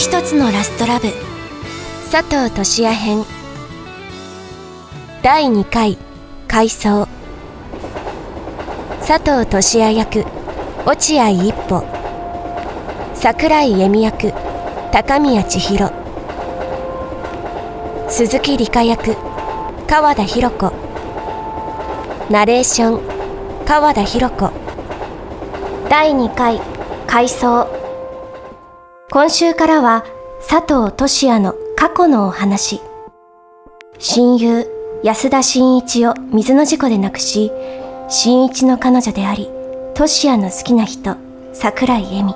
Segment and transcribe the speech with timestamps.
[0.00, 1.08] 一つのラストラブ。
[2.10, 3.22] 佐藤俊也編。
[5.22, 5.98] 第2回
[6.48, 7.06] 回想。
[9.06, 10.24] 佐藤俊也役
[10.86, 11.84] 落合一歩。
[13.14, 14.32] 桜井恵美役
[14.90, 15.92] 高宮千尋。
[18.08, 19.14] 鈴木梨香役
[19.86, 20.72] 川田博子。
[22.30, 23.00] ナレーション
[23.66, 24.50] 川田博子。
[25.90, 26.58] 第2回
[27.06, 27.79] 回想。
[29.12, 30.04] 今週からは
[30.48, 32.80] 佐藤俊也の過去のお話。
[33.98, 34.68] 親友
[35.02, 37.50] 安田真一を水の事故で亡くし
[38.08, 39.50] 真一の彼女であり
[39.94, 41.16] 俊也の好きな人
[41.52, 42.34] 桜井恵美。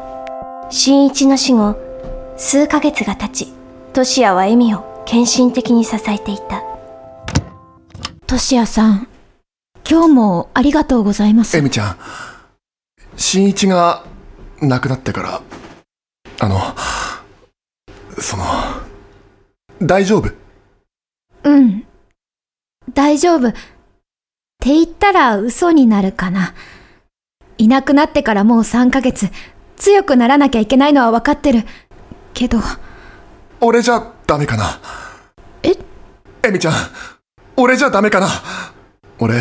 [0.69, 1.77] 真一の死後
[2.37, 3.53] 数ヶ月が経ち
[3.93, 6.65] 俊也は恵美を献身的に支えていた。
[8.27, 9.07] ト也さん、
[9.89, 11.57] 今日もありがとうございます。
[11.57, 11.61] エ。
[11.61, 11.97] ミちゃん、
[13.17, 14.03] 新一が
[14.61, 15.41] 亡くなってから、
[16.41, 16.61] あの、
[18.21, 18.45] その、
[19.81, 20.31] 大丈夫？
[21.45, 21.87] うん。
[22.93, 23.49] 大丈夫。
[23.49, 26.55] って言ったら嘘になるかな。
[27.59, 29.29] いなくなってからもう3ヶ月、
[29.77, 31.65] 強くならなきゃいけないのは分かってる。
[32.33, 32.59] けど、
[33.61, 34.81] 俺じゃダメかな
[35.63, 35.73] え？
[36.43, 36.75] エミちゃん、
[37.57, 38.29] 俺じゃダメかな
[39.19, 39.41] 俺、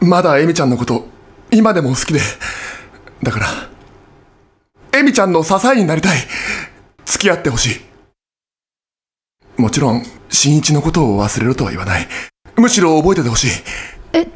[0.00, 1.06] まだエミちゃんのこと、
[1.50, 2.20] 今でも好きで。
[3.22, 3.46] だから、
[4.96, 6.18] エミちゃんの支えになりたい。
[7.04, 7.80] 付き合ってほし
[9.58, 9.60] い。
[9.60, 12.08] もちろん、新一のことを忘れろとは言わない。
[12.56, 13.50] むしろ覚えててほしい。
[14.12, 14.26] え？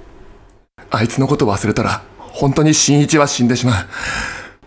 [0.91, 3.87] あいつのこと忘れたら、本当に新一は死んでしまう。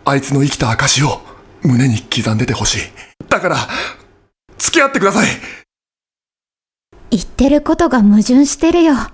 [0.06, 1.22] あいつの生きた証を
[1.62, 2.80] 胸に刻んでてほしい。
[3.30, 3.58] だから、
[4.58, 5.28] 付き合ってください。
[7.12, 8.94] 言ってることが矛盾してるよ。
[8.96, 9.12] あ、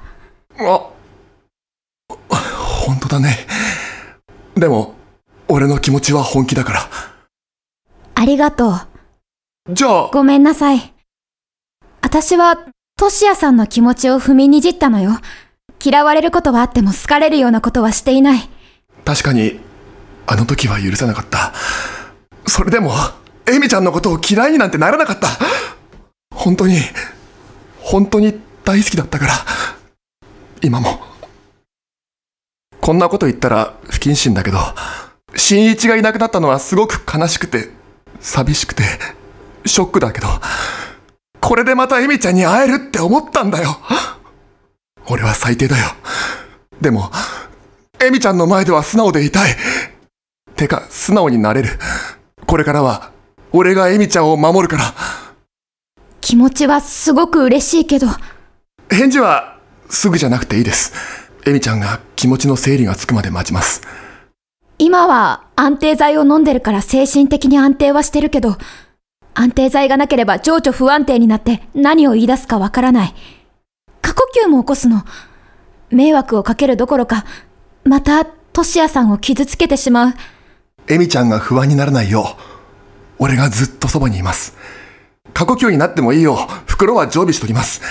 [2.28, 3.46] 本当だね。
[4.56, 4.96] でも、
[5.50, 6.90] 俺の気持ちは本気だから。
[8.14, 9.74] ありがとう。
[9.74, 10.94] じゃあ、ごめんなさい。
[12.02, 12.66] 私は、
[12.98, 15.12] トシヤさんの気持ちを踏みにじったのよ。
[15.84, 18.50] 嫌われることはあっても好かれるようなことはしていない。
[19.06, 19.60] 確かに、
[20.28, 21.54] あの時は許せなかった。
[22.46, 22.92] それでも、
[23.48, 25.30] エミちゃんのことを嫌いになんてならなかった。
[26.36, 26.78] 本当に、
[27.80, 29.34] 本当に大好きだったから。
[30.62, 31.00] 今も。
[32.81, 34.57] こんなこと言ったら不謹慎だけど、
[35.36, 37.70] 新一がいなくなったのはすごく悲しくて、
[38.20, 38.84] 寂しくて、
[39.66, 40.28] ショックだけど、
[41.40, 43.80] これでまたエミちゃんに会えるって思ったんだよ。
[45.08, 45.86] 俺は最低だよ。
[46.81, 47.12] でも、
[48.02, 49.56] エミちゃんの前では素直でいたい。
[50.56, 51.80] てか、素直になれる。
[52.46, 53.12] これからは、
[53.52, 54.94] 俺がエミちゃんを守るから。
[56.22, 58.08] 気持ちはすごく嬉しいけど、
[58.90, 59.58] 返事は、
[59.90, 60.94] すぐじゃなくていいです。
[61.46, 63.82] エミちゃんが気持ちの整理がつくまで待ちます。
[64.81, 68.58] 今は安定剤を飲んでるから精神的に安定はしてるけど、
[69.34, 73.14] 安定剤がなければ情緒不安定になって何を言い出すかわからない。
[74.02, 75.04] 過呼吸も起こすの。
[75.90, 77.26] 迷惑をかけるどころか、
[77.84, 80.14] また、トシヤさんを傷つけてしまう。
[80.88, 82.42] エミちゃんが不安にならないよう、
[83.20, 84.56] 俺がずっとそばにいます。
[85.34, 86.38] 過呼吸になってもいいよう、
[86.68, 87.82] 袋は常備しときます。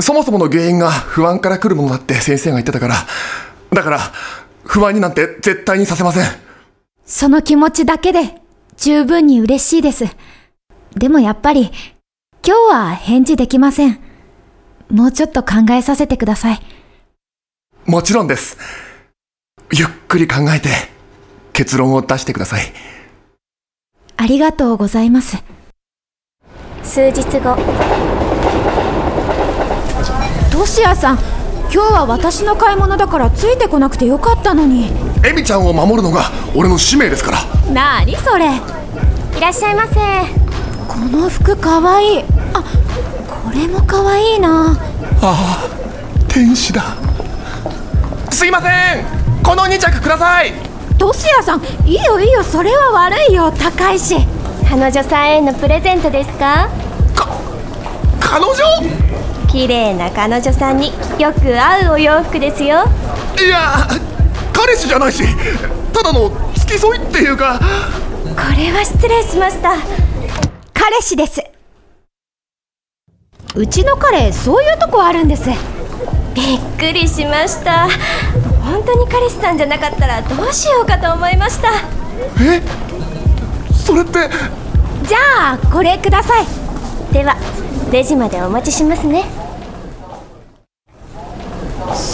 [0.00, 2.94] そもそもの原因が不安から来るものだって先生が言ってたから、
[3.72, 4.00] だから、
[4.64, 6.26] 不安になんて絶対にさせません。
[7.04, 8.40] その気持ちだけで
[8.76, 10.06] 十分に嬉しいです。
[10.96, 11.70] でもやっぱり、
[12.44, 14.00] 今日は返事できません。
[14.90, 16.60] もうちょっと考えさせてください。
[17.86, 18.58] もちろんです。
[19.72, 20.68] ゆっくり考えて、
[21.52, 22.72] 結論を出してください。
[24.16, 25.42] ありがとうございます。
[26.82, 27.56] 数日後
[30.52, 31.18] トシヤさん、
[31.72, 34.90] 今日は私の買い物だからついてこなくてよかったのに。
[35.26, 37.72] エミちゃんを守るのが俺の使命ですから。
[37.72, 38.44] なにそれ。
[39.36, 39.94] いらっしゃいませ
[40.86, 42.24] この服かわいい。
[42.52, 42.62] あ、
[43.26, 44.72] これもかわいいな。
[44.72, 44.76] あ
[45.22, 45.68] あ、
[46.28, 46.94] 天使だ。
[48.30, 49.04] すいません
[49.42, 50.52] この2着ください
[50.98, 54.16] トシヤさん、いいよいいよ、それは悪いよ、高いし。
[54.68, 56.68] 彼女さんへのプレゼントですか
[58.20, 59.11] 彼女？
[59.52, 62.84] 綺麗な彼女さんによく合うお洋服ですよ。
[63.38, 63.86] いや、
[64.50, 65.22] 彼氏じゃないし、
[65.92, 69.74] ただの付き添いっていうか、これは失礼しました。
[70.72, 71.44] 彼氏です。
[73.54, 75.50] うちの彼、そういうとこあるんです。
[76.34, 77.88] びっくりしました。
[78.64, 81.68] 本当に彼氏さんじゃなかったらどうしようかと思いました。
[82.40, 82.62] え？
[83.70, 84.30] それって、
[85.06, 86.46] じゃあ、これください。
[87.12, 87.36] では
[87.92, 89.24] レジまでお待ちしますね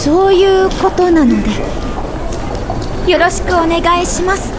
[0.09, 3.11] そういうことなので。
[3.11, 4.51] よろしくお願いします。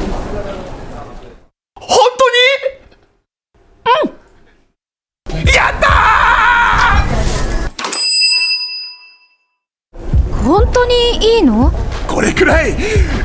[1.75, 2.31] 本当
[5.35, 5.43] に？
[5.43, 5.89] うんやった
[10.45, 10.95] 本当に
[11.37, 11.73] いいの？
[11.73, 12.77] ーこれくらい、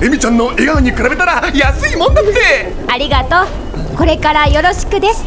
[0.01, 3.43] エミちゃんの笑顔に比べたら安いもんだってありがと
[3.93, 3.97] う。
[3.97, 5.23] これからよろしくです。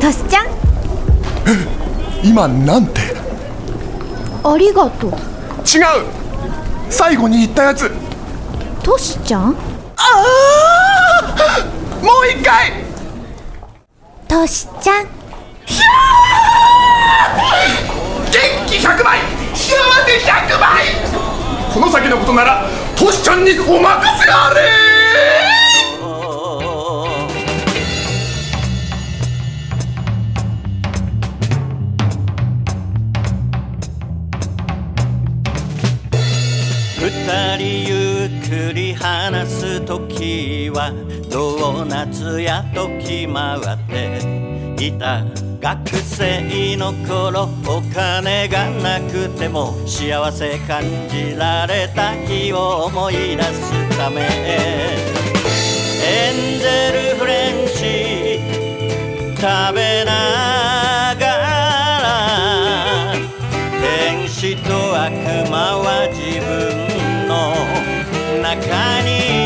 [0.00, 0.48] トシちゃん、
[2.24, 3.02] 今なんて？
[4.42, 5.10] ありがとう。
[5.12, 6.19] 違う
[6.90, 7.90] 最後に言ったやつ。
[8.82, 9.52] トシちゃん？
[9.52, 9.58] も
[12.22, 12.72] う一回！
[14.28, 15.06] トシちゃん？
[15.06, 15.10] 元
[18.66, 19.20] 気100倍！
[19.54, 19.76] 幸
[20.06, 20.84] せ100倍！
[21.72, 22.64] この先のことなら
[22.96, 24.60] トシちゃんにお任せあれ
[39.00, 40.92] 話す時は
[41.30, 45.24] ドーナツや時回っていた
[45.58, 54.20] 学生の頃お金がなくても幸せ感じられた日を思い出すため。
[56.02, 58.40] エンゼルフレンチ
[59.36, 61.24] 食べなが
[61.96, 63.14] ら
[63.80, 65.12] 天使と悪
[65.50, 66.08] 魔は
[68.56, 69.39] 中に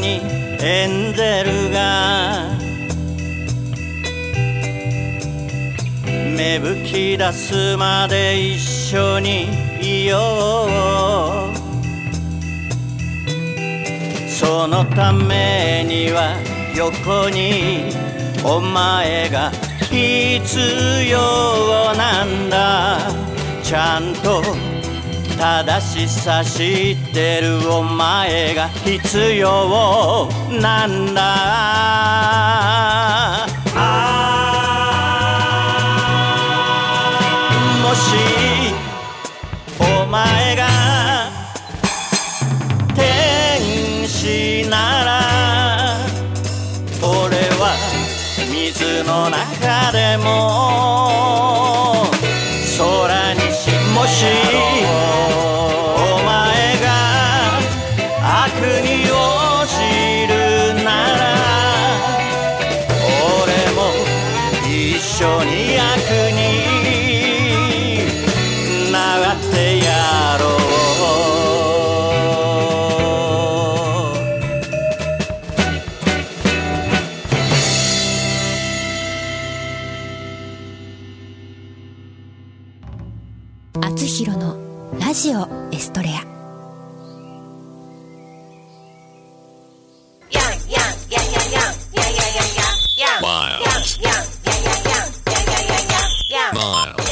[0.00, 0.20] に
[0.62, 2.48] エンゼルが
[6.36, 9.46] 芽吹き出すまで一緒に
[9.80, 11.60] いよう。
[14.28, 16.34] そのためには
[16.74, 17.92] 横に
[18.42, 19.50] お前が
[19.90, 20.40] 必
[21.10, 22.98] 要なんだ。
[23.62, 24.42] ちゃんと
[25.38, 31.20] 正しさ知ってるお前が必要なんだ。
[37.82, 38.00] もし
[39.78, 40.66] お前が
[42.94, 45.20] 天使なら
[47.02, 47.76] 俺は
[48.50, 50.28] 水の中でも
[52.78, 54.24] 空にしもし
[85.10, 86.22] ラジオエストレア。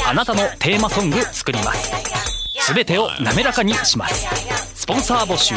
[0.07, 1.91] あなたのテーマソング作ります。
[2.61, 4.25] すべてを滑らかにします。
[4.75, 5.55] スポンサー募集。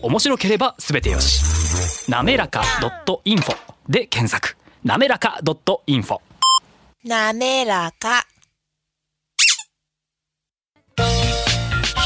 [0.00, 2.10] 面白ければすべてよし。
[2.10, 2.62] なめらか
[3.26, 3.54] .info
[3.90, 4.56] で検索。
[4.82, 5.38] なめらか
[5.86, 6.18] .info
[7.04, 8.26] なめらか。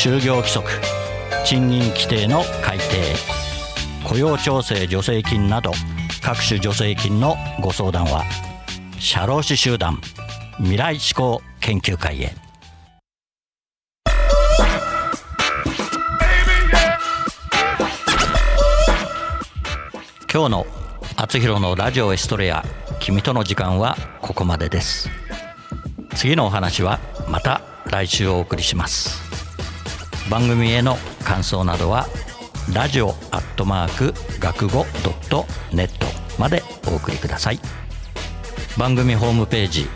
[0.00, 0.70] 就業規則
[1.44, 2.84] 賃金規定の改定
[4.04, 5.72] 雇用調整助成金など
[6.22, 8.22] 各種助成金のご相談は
[9.00, 10.00] 社労士集団
[10.58, 12.32] 未来志向研究会へ。
[20.32, 20.66] 今日の
[21.16, 22.64] 「あつひろのラジオエストレア
[23.00, 25.10] 君との時間」はここまでです。
[26.14, 29.27] 次のお話はまた来週お送りします。
[30.30, 32.06] 番組への感想などは
[32.74, 36.06] ラジオアットマーク学語ドットネット
[36.38, 37.60] までお送りください
[38.76, 39.86] 番組ホームページ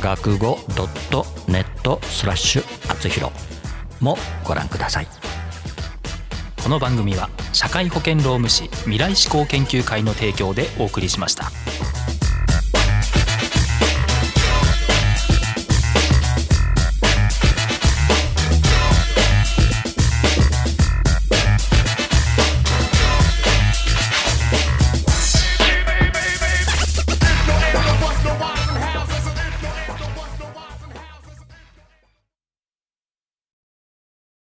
[0.00, 3.30] 学語ドットネットスラッシュあつひろ
[4.00, 5.06] もご覧ください
[6.62, 11.44] この番組は社会保険労務士未来志向研究会の提供でお送りしました。